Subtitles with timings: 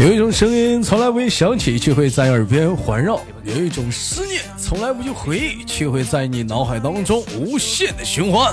[0.00, 8.50] 有一种声音从来不会响起，却会在耳边环绕；有一种思念从来不去回忆，却会在你脑海当中无限的循环。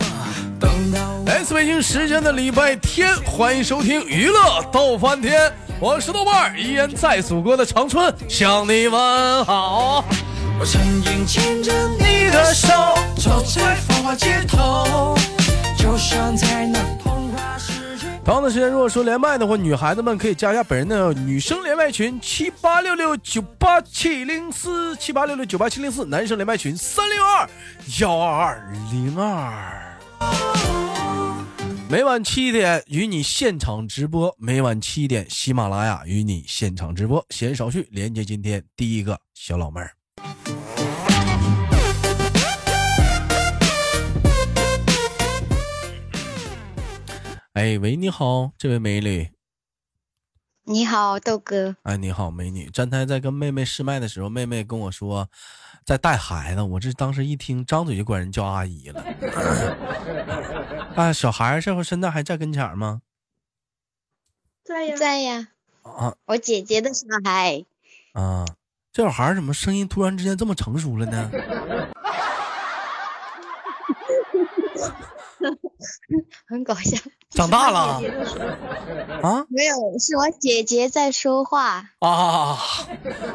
[1.25, 10.03] 来自北京时间的礼拜天，欢迎收听娱乐逗翻天，我是豆瓣儿，依然在祖国的长春向你问好。
[10.59, 12.67] 我曾经牵着你的手，
[13.15, 15.15] 走在繁华街头，
[15.77, 16.96] 就像在那。
[18.27, 27.49] 同样的时间，如果说连麦的话，女孩子们可以加一下本人的女生连麦群七八六六九八七零四七八六六九八七零四，男生连麦群三六二
[28.01, 29.97] 幺二二零二。
[31.89, 37.25] 每晚七点与你现场直播，每晚七点喜马拉雅与你现场直播。
[37.29, 39.96] 闲少叙，连接今天第一个小老妹儿。
[47.57, 49.31] 哎喂，你好，这位美女。
[50.65, 51.75] 你好，豆哥。
[51.81, 52.69] 哎，你好，美女。
[52.69, 55.27] 站台在跟妹妹试麦的时候，妹妹跟我说
[55.83, 59.01] 在带孩子，我这当时一听，张嘴就管人叫阿姨了。
[60.95, 63.01] 啊，小孩这会现在还在跟前吗？
[64.63, 65.47] 在呀，在呀。
[65.81, 67.65] 啊，我姐姐的小孩。
[68.13, 68.45] 啊，
[68.93, 71.31] 这小孩怎么声音突然之间这么成熟了呢？
[76.47, 76.97] 很搞笑。
[77.29, 78.01] 长大了
[79.21, 79.45] 啊？
[79.49, 82.57] 没有，是我姐姐在说话啊！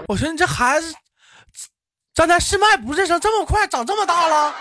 [0.08, 0.94] 我说你这孩子，
[2.14, 4.54] 站台试麦不是说这么快长这么大了？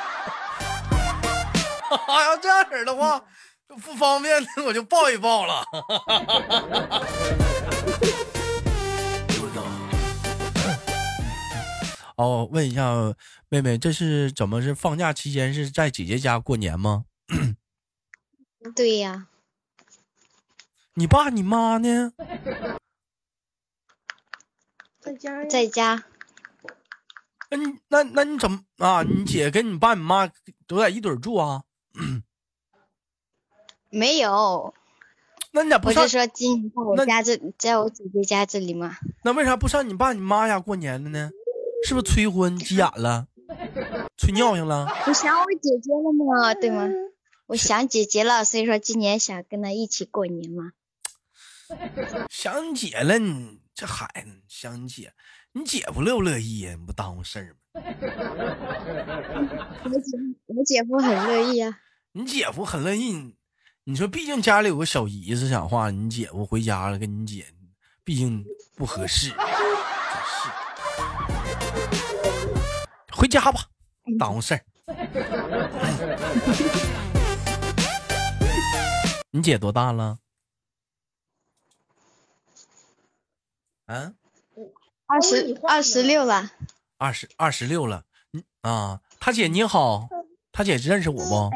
[2.07, 3.21] 要这样式的话，
[3.67, 5.63] 不方便， 我就抱一抱了。
[12.17, 12.93] 哦，问一下
[13.49, 17.05] 妹妹，这是怎么是放假期间是在姐姐家过年吗？
[18.75, 19.27] 对呀。
[20.93, 22.13] 你爸你妈呢？
[24.99, 25.45] 在家。
[25.45, 26.03] 在家。
[27.49, 29.03] 那你那那你怎么啊？
[29.03, 30.29] 你姐跟你爸你妈
[30.67, 31.63] 都在一堆住啊？
[33.89, 34.73] 没有。
[35.51, 35.89] 那你咋不？
[35.89, 38.95] 我是说今年在我家这，在我姐姐家这里吗？
[39.23, 41.29] 那为啥不上你爸你妈家过年了呢？
[41.85, 43.27] 是不是催婚急眼了？
[44.17, 44.87] 催尿性了？
[45.07, 46.87] 我想我姐姐了吗，对吗？
[47.51, 50.71] 我想姐姐了，所以说今年想跟她一起过年嘛。
[52.31, 55.11] 想姐了，你这孩子想姐，
[55.51, 56.77] 你姐夫乐不乐意呀？
[56.79, 57.57] 你不耽误事儿吗？
[59.83, 61.77] 我姐我姐夫很乐意啊。
[62.13, 63.35] 你姐夫很乐意，
[63.83, 67.47] 你说毕竟家里有个小姨子，讲话你姐夫回家了跟你姐，
[68.05, 68.45] 毕竟
[68.77, 69.27] 不合适。
[69.27, 69.35] 是，
[73.11, 73.65] 回家吧，
[74.17, 74.61] 耽误事儿。
[79.31, 80.19] 你姐多大了？
[83.85, 84.13] 啊，
[85.05, 86.51] 二十二十六了。
[86.97, 88.03] 二十二十六了，
[88.33, 90.07] 嗯啊，他姐你好，
[90.51, 91.49] 他姐认识我不？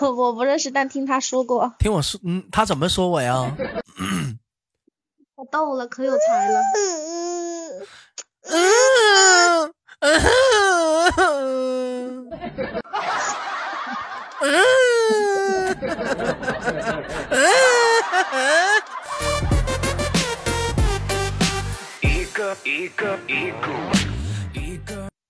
[0.00, 1.74] 我我不认识，但听他说过。
[1.78, 3.54] 听我说，嗯，他怎么说我呀？
[5.34, 6.60] 我逗了，可有才了。
[8.44, 10.14] 嗯嗯
[11.16, 12.30] 嗯。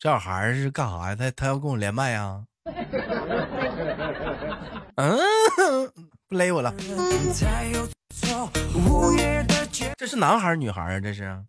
[0.00, 1.16] 这小孩是干啥呀？
[1.16, 2.44] 他他要跟我连麦呀？
[4.96, 5.18] 嗯，
[6.28, 6.72] 不勒我了。
[9.96, 11.00] 这是男孩女孩啊？
[11.00, 11.44] 这是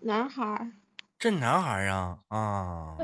[0.00, 0.70] 男孩。
[1.18, 2.96] 这男孩啊啊！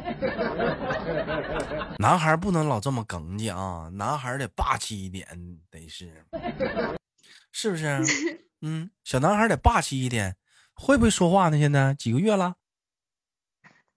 [1.99, 5.27] 男孩不能老这么耿介啊，男孩得霸气一点，
[5.71, 6.25] 得是，
[7.51, 8.01] 是不是？
[8.63, 10.37] 嗯，小男孩得霸气一点。
[10.77, 11.59] 会不会说话呢？
[11.59, 12.55] 现在几个月了？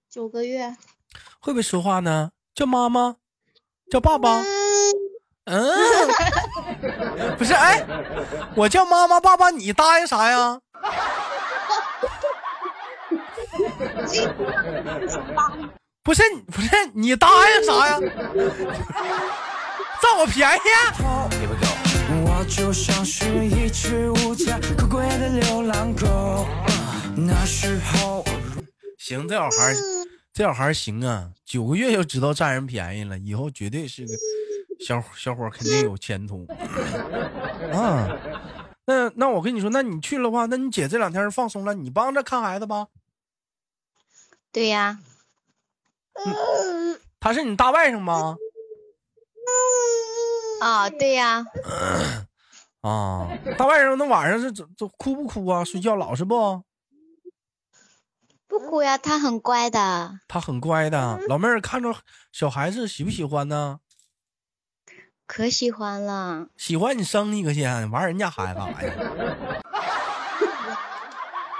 [0.10, 0.76] 九个月。
[1.40, 2.32] 会不会说话呢？
[2.54, 3.18] 叫妈妈，
[3.92, 4.44] 叫爸爸。
[5.46, 5.64] 嗯，
[7.38, 7.84] 不是，哎，
[8.56, 10.60] 我叫妈妈、爸爸，你答应啥呀？
[16.04, 16.22] 不是，
[16.52, 18.00] 不是，你答应啥呀？
[20.02, 20.60] 占我便宜？
[22.24, 26.48] 我就像是一只无家可归的流浪狗。
[27.16, 28.24] 那时候，
[28.98, 29.76] 行，这小孩，
[30.34, 34.14] 这小孩行啊，九个月就知道占人便宜了，以后绝对是个
[34.80, 36.48] 小小伙，肯定有前途。
[37.74, 38.08] 啊，
[38.86, 42.88] 那那我跟你说，那你去了话，那你姐这两天放松了，你帮着看孩子吧。
[44.58, 44.98] 对呀。
[47.20, 48.36] 他是你大外甥吗？
[50.60, 51.46] 啊，对呀。
[52.82, 55.64] 啊，大外甥那晚上是怎怎哭不哭啊？
[55.64, 56.64] 睡觉老实不？
[58.48, 60.20] 不哭呀，他很乖的。
[60.28, 61.96] 他很乖的，老妹儿看着
[62.32, 63.80] 小孩子喜不喜欢呢？
[65.28, 66.48] 可喜欢了。
[66.58, 69.62] 喜欢你生一个先，玩人家孩子干啥呀？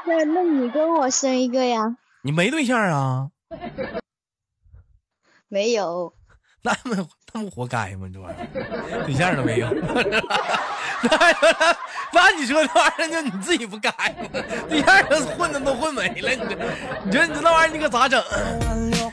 [0.08, 1.96] 那那你跟我生一个呀？
[2.24, 3.30] 你没对象啊？
[5.48, 6.14] 没有。
[6.64, 8.10] 那么那么活该吗？
[8.12, 9.70] 这玩意儿对象都没有。
[11.04, 11.10] 那
[12.12, 14.28] 那你说这玩意儿就你自己不该吗？
[14.68, 16.56] 对象都混的都混没了，你这
[17.06, 18.22] 你说你这那玩意儿你可咋整？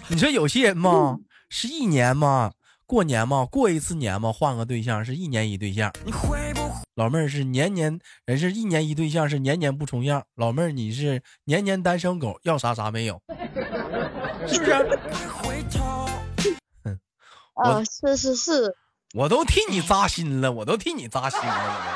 [0.09, 1.17] 你说有些人嘛
[1.49, 2.51] 是一年嘛
[2.87, 5.93] 过年嘛过一次年嘛换个对象是一年一对象。
[6.95, 10.25] 老妹儿是年年人是一年一对象是年年不重样。
[10.37, 13.21] 老妹儿你是年年单身狗，要啥啥没有，
[14.47, 14.73] 是不是？
[17.55, 18.77] 哦，是是是，
[19.15, 21.87] 我都替你扎心了，我都替你扎心了。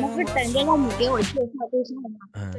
[0.00, 1.34] 我不是等着让你给我介绍
[1.70, 2.18] 对象吗？
[2.32, 2.54] 嗯。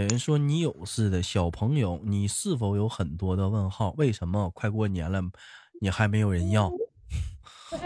[0.00, 3.94] 有人说你有似的，小朋友，你是否有很多的问号？
[3.98, 5.20] 为什么快过年了，
[5.80, 6.72] 你还没有人要？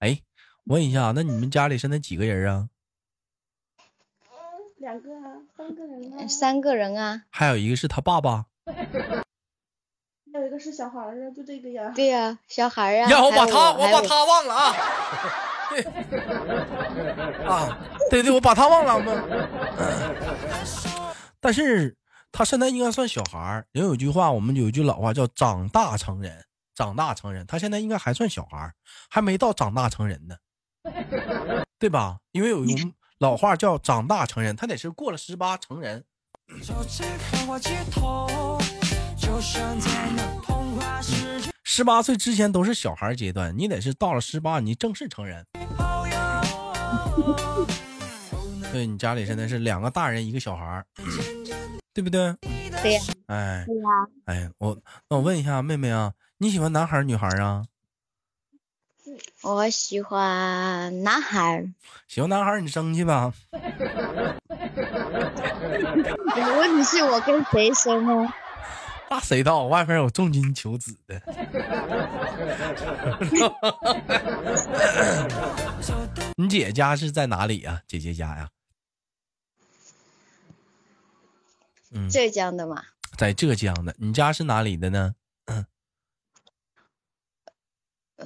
[0.00, 0.22] 哎，
[0.64, 2.70] 问一下，那你们家里现在几个人啊？
[4.78, 8.46] 两个啊，三个人啊，三个人啊，还有一个是他爸爸，
[10.32, 11.92] 还有一个是小孩儿啊，就这个呀。
[11.94, 13.10] 对呀，小孩啊。
[13.10, 14.74] 呀，我把他，我把他忘了啊。
[15.70, 15.82] 对，
[17.46, 17.78] 啊，
[18.10, 19.02] 对对，我把他忘了。
[21.40, 21.96] 但是
[22.32, 23.66] 他现在应该算小孩儿。
[23.72, 26.44] 人有句话，我们有一句老话叫“长大成人”，
[26.74, 28.74] 长大成人，他现在应该还算小孩儿，
[29.08, 30.36] 还没到长大成人呢，
[31.78, 32.18] 对吧？
[32.32, 32.94] 因为有一。
[33.18, 36.04] 老话叫长大成人，他得是过了十八成人。
[41.76, 45.44] 十八岁之前都是小孩阶段，你得是到了十八，你正式成人。
[48.70, 50.84] 对你家里现在是两个大人一个小孩，
[51.92, 52.32] 对不对？
[52.80, 52.96] 对。
[53.26, 53.64] 哎。
[53.66, 53.88] 对呀。
[54.26, 54.78] 哎，我
[55.08, 57.64] 那我问一下妹妹啊，你喜欢男孩女孩啊？
[59.42, 61.68] 我喜欢男孩。
[62.06, 63.32] 喜欢男孩，你生去吧。
[66.36, 68.36] 我问题是我跟谁生啊？
[69.14, 69.66] 那谁道？
[69.66, 71.22] 外面有重金求子的。
[76.34, 77.80] 你姐家是在哪里呀？
[77.86, 78.50] 姐姐家呀？
[81.92, 82.82] 嗯，浙江的嘛。
[83.16, 85.14] 在浙江的，你家是哪里的呢？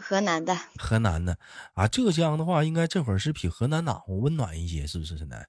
[0.01, 1.37] 河南的，河南的
[1.75, 5.19] 啊，浙江的话，应该这会儿是比河南暖和温暖一些，是不是？
[5.19, 5.47] 现在，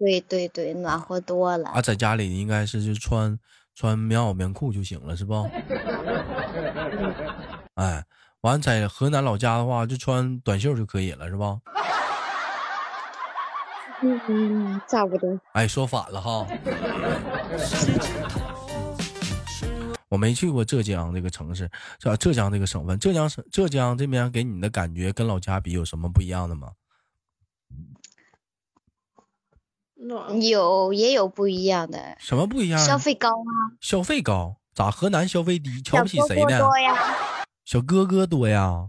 [0.00, 1.68] 对对对，暖和多了。
[1.68, 3.38] 啊，在家里应该是就穿
[3.74, 5.34] 穿棉袄棉裤就行了，是不？
[7.74, 8.04] 哎，
[8.42, 11.58] 完在河南老家的话，就穿短袖就可以了，是吧？
[14.02, 15.38] 嗯嗯，差不多。
[15.52, 16.46] 哎，说反了哈。
[20.08, 22.98] 我没去过浙江这个城市，是浙江这个省份。
[22.98, 26.68] 浙江省浙江这边给你的感觉跟老家比有什么不一样的吗？
[30.40, 32.16] 有也有不一样的。
[32.18, 32.78] 什么不一样？
[32.78, 33.50] 消费高啊！
[33.80, 34.56] 消费高？
[34.74, 35.80] 咋河南消费低？
[35.82, 36.58] 瞧不起谁呢？
[37.64, 38.88] 小哥哥多呀。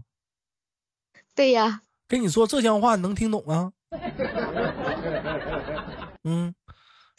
[1.34, 1.80] 对呀。
[2.06, 3.72] 跟你说浙江话，你能听懂啊？
[6.24, 6.54] 嗯，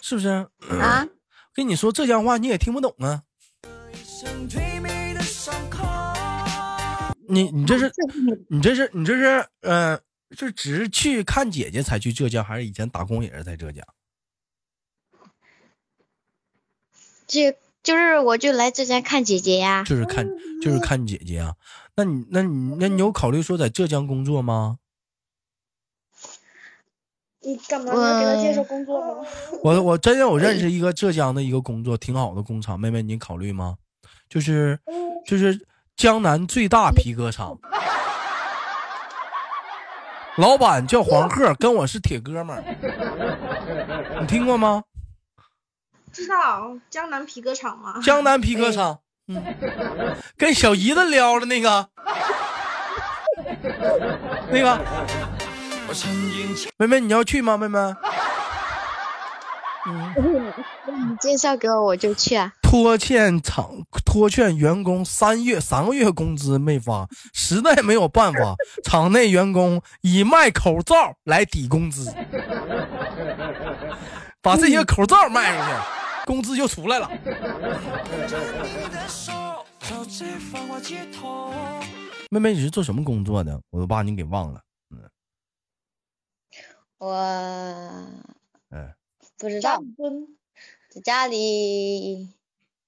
[0.02, 0.48] 是不是？
[0.80, 1.08] 啊？
[1.54, 3.22] 跟你说浙江话，你也听不懂啊？
[7.28, 7.92] 你你这是
[8.50, 10.00] 你这是你这是呃，
[10.36, 13.86] 是只是去看姐姐才去浙江，还是以前打工也是在浙江？
[17.28, 17.52] 就
[17.82, 19.84] 就是我就来浙江看姐姐呀。
[19.84, 20.28] 就是看
[20.62, 21.56] 就是看姐姐啊？
[21.96, 24.80] 那你那你那你有考虑说在浙江工作吗？
[27.42, 27.94] 你干嘛？
[27.94, 29.28] 你要给他介绍工作吗？
[29.64, 33.78] 我我真有认识一个浙江的一个工作挺好的工厂，妹妹你考虑吗？
[34.28, 34.80] 就是
[35.26, 37.58] 就是江南最大皮革厂，
[40.38, 42.64] 老板叫黄鹤，跟我是铁哥们儿，
[44.20, 44.84] 你听过吗？
[46.12, 48.02] 知道江南皮革厂吗？
[48.04, 49.42] 江南皮革厂，嗯，
[50.38, 51.88] 跟小姨子撩的那个，
[54.50, 54.80] 那个，
[56.78, 57.56] 妹妹你要去吗？
[57.58, 57.80] 妹妹。
[59.88, 60.14] 嗯，
[61.10, 62.52] 你介绍给我，我就去啊。
[62.76, 68.54] 拖欠厂拖欠员工三月三个月工资没发， 实在没有办法，
[68.84, 72.14] 厂内员工以卖口罩来抵工资，
[74.42, 75.72] 把这些口罩卖出去，
[76.26, 77.10] 工资就出来了。
[82.30, 83.58] 妹妹，你是做什么工作的？
[83.70, 84.60] 我都把你给忘了。
[84.92, 85.00] 嗯
[86.98, 87.14] 我
[88.72, 88.94] 嗯，
[89.38, 89.82] 不知道，
[90.90, 92.34] 在家里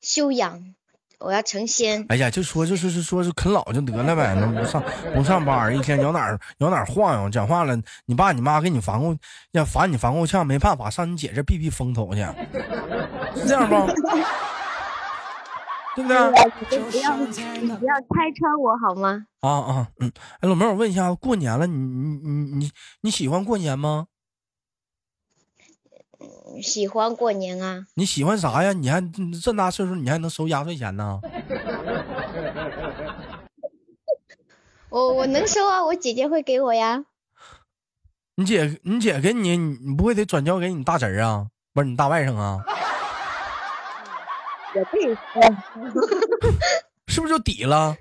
[0.02, 0.76] 休养，
[1.20, 2.06] 我要成仙。
[2.10, 4.84] 哎呀，就说就是是说是啃老就得了呗，那不上
[5.16, 7.76] 不上班，一天摇哪儿摇哪儿晃悠，讲话了，
[8.06, 9.16] 你爸你妈给你烦够，
[9.52, 12.22] 要烦你烦够呛，没办法，上你姐这避避风头去，
[13.36, 13.76] 是这样不？
[15.96, 16.16] 对不对？
[16.92, 19.26] 不要你不要拆穿我好吗？
[19.42, 20.12] 啊啊嗯，
[20.42, 24.06] 哎，老妹儿，我问一下，过年了，你你你你你喜欢过年吗？
[26.62, 27.86] 喜欢过年啊。
[27.96, 28.74] 你喜欢啥呀？
[28.74, 29.02] 你还
[29.42, 31.20] 这么大岁数，你还能收压岁钱呢？
[34.90, 37.06] 我我能收啊，我姐姐会给我呀。
[38.36, 41.48] 你姐你姐给你，你不会得转交给你大侄儿啊？
[41.74, 42.60] 不是你大外甥啊？
[47.08, 47.96] 是不是就抵了？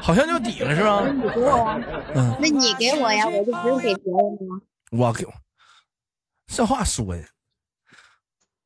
[0.00, 1.04] 好像就抵了是吧？
[1.10, 1.80] 你给我呀。
[2.14, 4.60] 嗯，那你给我呀，我就不用给别人了。
[4.92, 5.26] 我给，
[6.48, 7.22] 这话说的，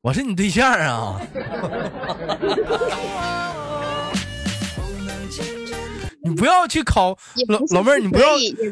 [0.01, 1.21] 我是你对象啊。
[6.25, 8.29] 你不要去考老老妹儿，你不要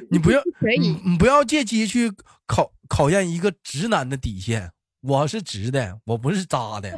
[0.10, 0.42] 你不要
[0.80, 2.12] 你你不要借机去
[2.48, 4.72] 考考验一个直男的底线。
[5.02, 6.98] 我是直的，我不是渣的，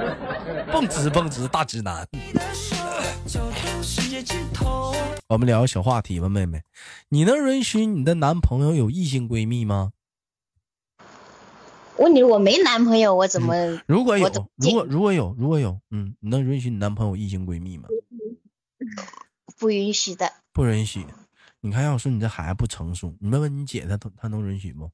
[0.72, 2.06] 蹦直蹦直大直男。
[5.28, 6.62] 我们聊个小话题吧，妹妹，
[7.10, 9.92] 你能允许你的男朋友有异性闺蜜吗？
[11.98, 13.54] 问你，我没男朋友，我怎么？
[13.86, 17.88] 如果有，如果如果有，如果有，嗯，你能允许你男朋友异性闺蜜吗？
[19.58, 20.32] 不允许的。
[20.52, 21.06] 不允许。
[21.60, 24.90] 你看，要说你这孩子不成熟，你问问你姐，她她能允许不？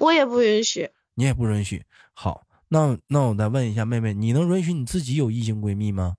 [0.00, 1.84] 我也不允许，你也不允许。
[2.12, 6.16] 好，那那我再问一下妹妹，你能允许你自己有异性闺蜜吗？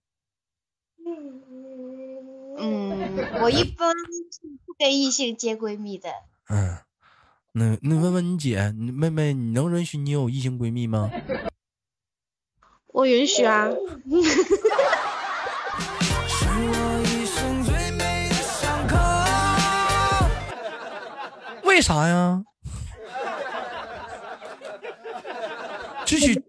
[2.59, 6.09] 嗯，我一般是不跟异性接闺蜜的。
[6.47, 6.77] 嗯，
[7.59, 11.09] 那那问问你姐，你妹妹，你能允许你有异性闺蜜吗？
[12.93, 13.67] 我允许啊。
[21.63, 22.43] 为啥呀？
[26.05, 26.43] 继续，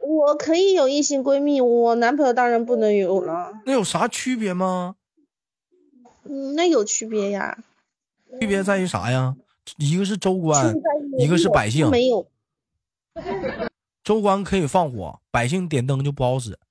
[0.00, 3.52] 我可以有异性闺蜜，我男朋友当然不能有了。
[3.66, 4.94] 那有啥区别吗？
[6.24, 7.58] 嗯，那有区别呀。
[8.40, 9.36] 区别在于啥呀？
[9.78, 10.74] 一个是州官，
[11.18, 11.90] 一个是百姓。
[11.90, 12.26] 没有。
[14.04, 16.58] 州官可以放火，百姓点灯就不好使。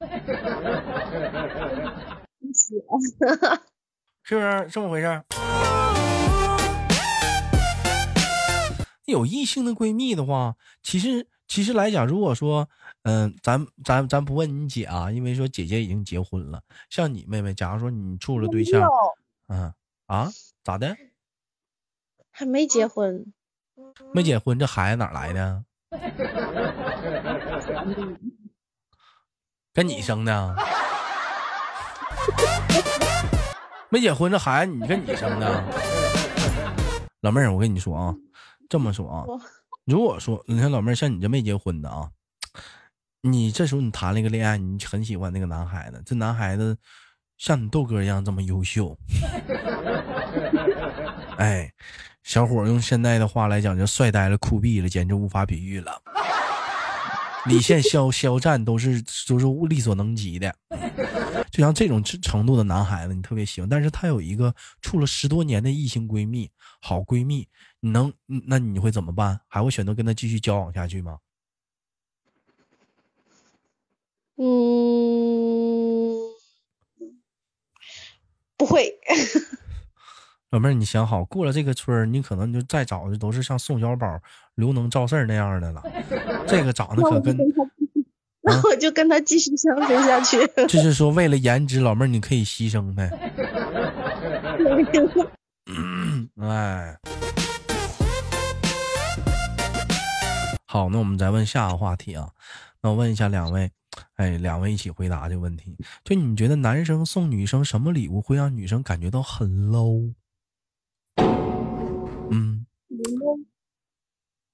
[4.23, 5.23] 是不是这么回事？
[9.05, 11.27] 有异性的闺蜜的话，其实。
[11.47, 12.69] 其实来讲，如果说，
[13.03, 16.61] 嗯，咱咱咱不问你姐啊，因为说姐姐已经结婚了。
[16.89, 18.87] 像你妹妹，假如说你处了对象，
[19.49, 19.73] 嗯
[20.05, 20.31] 啊，
[20.63, 20.95] 咋的？
[22.41, 23.31] 还没结婚，
[24.15, 25.63] 没结婚，这孩子哪来的？
[29.71, 30.55] 跟你生的？
[33.89, 35.63] 没结婚，这孩子你跟你生的？
[37.21, 38.15] 老妹儿，我跟你说啊，
[38.67, 39.23] 这么说啊。
[39.85, 42.09] 如果说你看老妹儿像你这没结婚的啊，
[43.21, 46.75] 你这时候你谈了一个恋爱，你很喜欢那个男孩子，这男孩子
[47.37, 48.97] 像你豆哥一样这么优秀，
[51.37, 51.71] 哎，
[52.23, 56.01] 小伙用现在的话来讲就帅呆了、酷毙了，简直无法比喻了。
[57.47, 60.55] 李现、肖肖战都是都是力所能及的，
[61.49, 67.47] 就像这种程度的男孩子，你特别喜欢，但是他有一个处了十多年的异性闺蜜，好闺蜜。
[67.79, 69.41] 你能，那你会怎么办？
[69.47, 71.17] 还会选择跟他继续交往下去吗？
[74.37, 74.45] 嗯，
[78.55, 78.93] 不会。
[80.51, 84.19] 老妹儿，你想好，过了这个村儿，你可能就再找的都是像宋小宝、
[84.55, 85.81] 刘能、赵四那样的了。
[86.45, 87.37] 这个长得可跟……
[88.41, 90.45] 那我就跟他继续相处下去。
[90.67, 93.09] 就是说，为了颜值，老妹儿你可以牺牲呗。
[96.41, 96.97] 哎。
[100.67, 102.27] 好，那我们再问下个话题啊。
[102.81, 103.71] 那我问一下两位，
[104.15, 105.77] 哎，两位一起回答这个问题。
[106.03, 110.13] 就你觉得男生送女生什么礼物会让女生感觉到很 low？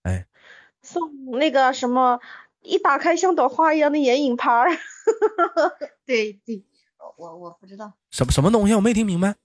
[0.04, 0.26] 哎，
[0.82, 2.20] 送那个什么，
[2.62, 4.70] 一打开像朵花一样的眼影盘儿。
[6.06, 6.64] 对对，
[7.18, 9.36] 我我不知道什么什么东西，我没听明白。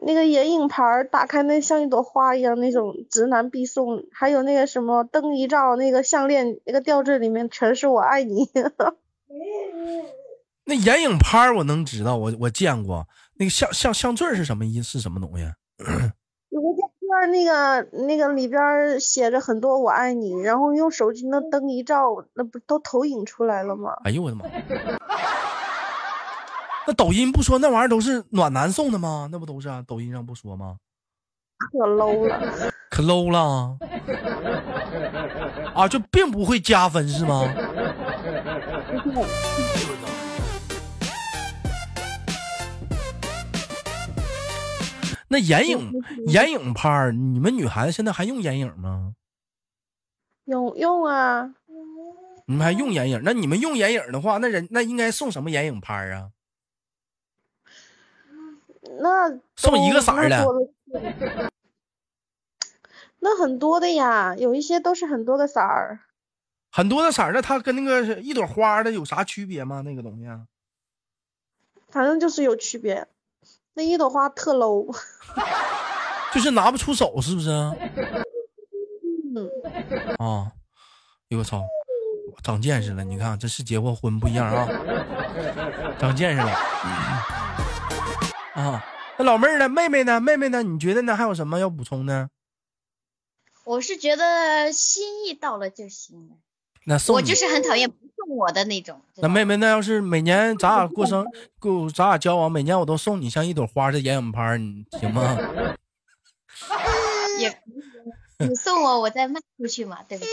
[0.00, 8.48] 那个眼影盘打开，那像一朵花一样那种直男必送，还有那个什么灯一照，那个项链那个吊坠里面全是我爱你。
[10.64, 13.08] 那眼影拍儿我能知道，我我见过。
[13.34, 15.44] 那个项项项坠是什么意是什么东西？
[17.26, 23.92] 那个那个里边写着很多“我爱你”，然后用手机那灯一照，那不都投影出来了吗？
[24.04, 24.44] 哎呦我的妈！
[26.86, 29.28] 那抖音不说那玩意儿都是暖男送的吗？
[29.30, 29.84] 那不都是啊？
[29.86, 30.76] 抖音上不说吗？
[31.72, 32.40] 可 low 了。
[32.90, 33.76] 可 low 了
[35.74, 35.86] 啊！
[35.86, 37.42] 就并不会加分是吗？
[45.28, 45.92] 那眼影
[46.26, 49.14] 眼影拍儿，你们女孩子现在还用眼影吗？
[50.44, 51.54] 用用啊，
[52.46, 53.20] 你们还用眼影？
[53.22, 56.30] 那你们用眼影的话，那人那应该送什么眼影拍儿啊？
[59.00, 60.46] 那送一个色儿的
[63.20, 66.00] 那很多的呀，有一些都是很多个色儿。
[66.70, 69.82] 很多的色儿，那它跟那个一朵花的有啥区别吗？
[69.82, 70.46] 那个东西啊？
[71.90, 73.08] 反正就是有区别。
[73.78, 74.92] 那一朵花特 low，
[76.34, 77.48] 就是拿不出手，是不是？
[79.36, 79.48] 嗯，
[80.18, 80.50] 啊！
[80.50, 81.62] 哎呦我操，
[82.42, 83.04] 长见识了！
[83.04, 84.66] 你看，这是结过婚不一样啊，
[85.96, 86.50] 长见识了。
[88.54, 88.84] 啊，
[89.16, 89.68] 那老妹儿呢？
[89.68, 90.20] 妹妹呢？
[90.20, 90.64] 妹妹呢？
[90.64, 91.14] 你觉得呢？
[91.14, 92.30] 还有什么要补充呢？
[93.62, 96.34] 我是觉得心意到了就行了，
[96.88, 98.98] 那送我就是很讨厌不送我的那种。
[99.16, 101.22] 那妹妹，那要是每年咱俩 过生
[101.60, 105.36] 过咱俩交往，每年我都送你像一朵花的眼影盘，你 行吗？
[107.38, 107.60] 也
[108.40, 110.32] 你送我，我再卖出去嘛，对不对？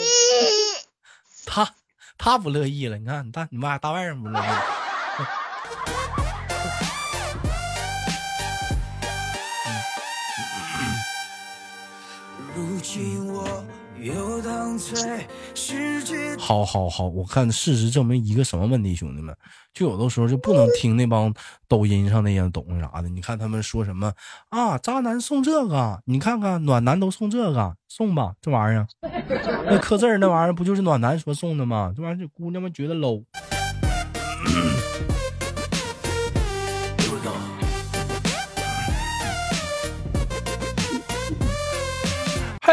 [1.46, 1.76] 他
[2.18, 4.44] 他不乐意了，你看你大你妈大外甥不乐意。
[16.38, 19.36] 好好好，我看事实证明一个什么问题，兄弟们，
[19.74, 21.34] 就有的时候就不能听那帮
[21.68, 23.10] 抖音上那些东西啥的。
[23.10, 24.14] 你看他们说什么
[24.50, 28.88] 啊，渣男送这个，你看看暖男都送这个，送吧，这玩意儿，
[29.66, 31.94] 那刻字儿那玩意儿不就是暖男说送的吗？
[31.96, 33.24] 这玩意儿这姑娘们觉得 low。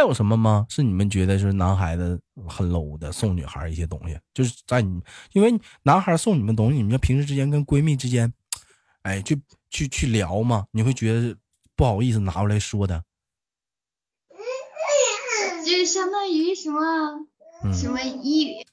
[0.02, 0.66] 有什么吗？
[0.68, 5.00] 是你们觉得就是男孩子很 low 的送女孩一些东西，就是在你，
[5.32, 8.32] 因为男孩送你们东西，你们要平时之间跟闺蜜之间，
[9.02, 11.36] 哎，去去去聊嘛，你会觉得
[11.74, 13.04] 不好意思拿出来说的，
[15.64, 17.26] 就是相当于什么？
[17.64, 17.72] 嗯。
[17.72, 18.66] 什么衣，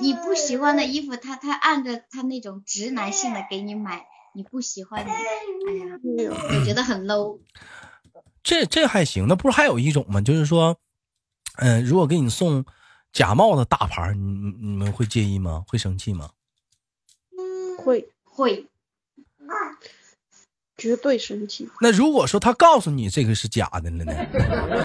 [0.00, 7.40] 你不喜欢的衣服，他他按着他那种直男性的给你买，你不喜欢的，哎呀，哎呦我觉得很 low。
[8.44, 10.20] 这这还行，那不是还有一种吗？
[10.20, 10.76] 就是说，
[11.56, 12.64] 嗯、如果给你送
[13.12, 15.64] 假冒的大牌，你你你们会介意吗？
[15.66, 16.30] 会生气吗？
[17.78, 18.66] 会会，
[20.76, 21.68] 绝对生气。
[21.80, 24.12] 那如果说他告诉你这个是假的了呢？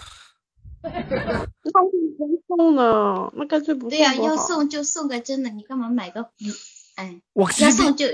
[0.81, 3.31] 那为什么送呢？
[3.35, 6.21] 那干脆不送对呀、要送就送个真的，你干嘛买个？
[6.21, 6.53] 嗯
[6.95, 8.05] 哎，我要送就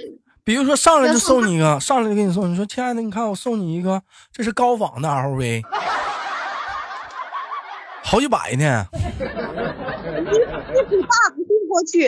[0.46, 5.64] 比如说上来就送送你一个，上来就给你送，你说亲爱的，你看我送你一个，这是高仿的 LV，
[8.04, 8.86] 好几百呢。
[8.94, 9.02] 送
[11.68, 12.08] 过去。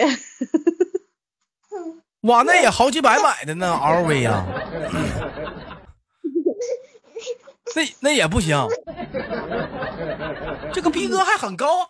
[2.22, 4.46] 哇，那也好几百买的呢，LV 呀、
[7.76, 8.68] 那那也不行，
[10.72, 11.88] 这个逼格还很高啊。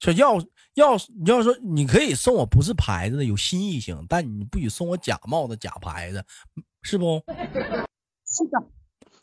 [0.00, 0.40] 这要
[0.76, 6.22] 要你要说你可以送我不是牌子的有新意性，但你不许送我假冒的假牌子，
[6.82, 7.22] 是不？
[8.26, 8.62] 是的，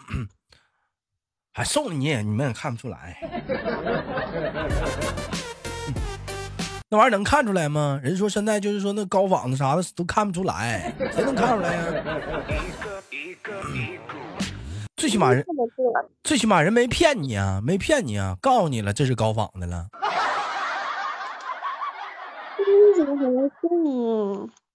[1.53, 3.19] 还送你，你们也看不出来。
[6.89, 7.99] 那玩意儿能看出来吗？
[8.03, 11.83] 人说现在就是说那高仿的啥的都看不出来，谁能看出来呀？
[14.97, 15.45] 最起码人。
[16.23, 19.87] 最起码人没骗你啊，没骗你啊，告诉你了这是高仿的了。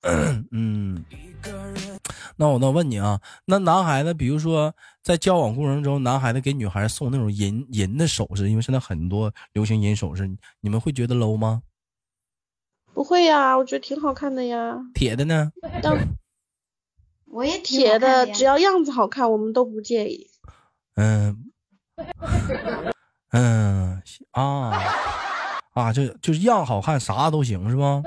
[0.52, 1.04] 嗯，
[2.36, 4.72] 那我那问你啊，那男孩子，比如说
[5.02, 10.28] 在交往过程中，男孩子给女孩送那种银银的首饰，因为现在很多流行银首饰，
[10.60, 11.62] 你们会觉得 low 吗？
[12.94, 14.78] 不会呀，我觉得挺好看的呀。
[14.94, 15.52] 铁的呢？
[17.30, 20.30] 我也铁的只要样子好看，我们都不介意。
[20.94, 21.50] 嗯
[23.30, 24.72] 嗯啊
[25.78, 28.02] 啊，就就是样好看，啥都行是吧？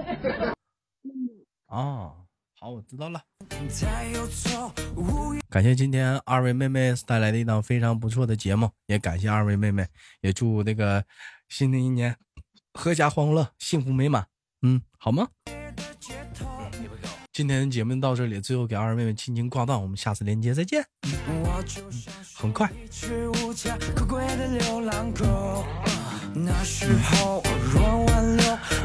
[1.68, 2.12] 啊，
[2.60, 3.22] 好，我知道了。
[5.50, 9.88] 感谢今天二位妹妹带来的一档非常不错的节目，也感谢二位妹妹，
[10.20, 11.06] 也祝那个
[11.48, 12.16] 新的一年
[12.74, 14.28] 阖家欢乐，幸福美满。
[14.64, 15.30] 嗯，好吗？
[17.32, 20.86] 今天的节目到这里，最后给二位妹妹轻轻挂断，我们下次连接再见。
[22.36, 22.70] 很快。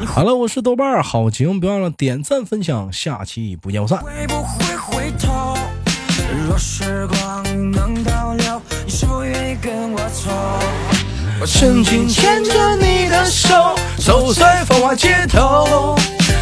[0.05, 3.99] 好了，我是豆瓣儿，好节目别忘了点赞分享，下期不见不散。
[3.99, 5.55] 会不会回头？
[6.47, 10.31] 若时光能倒流，你是否愿意跟我走？
[11.39, 15.95] 我曾经牵着你的手，走在繁华街头，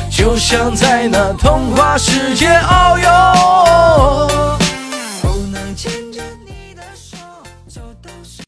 [0.09, 4.64] 就像在那童话世界遨游。